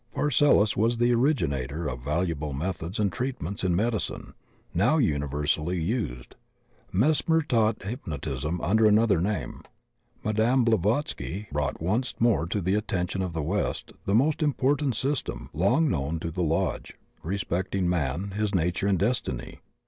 [0.15, 4.33] Paracelsus was the originator of valuable methods and treatments in medicine
[4.73, 6.33] now universally used.
[6.91, 9.61] Mesmer taught hypnotism under another name.
[10.23, 15.51] Madame Blavatsky brou^t once more to the attention of the West the most important system,
[15.53, 19.59] long known to the Lxxlge, respecting man, his nature and destiny.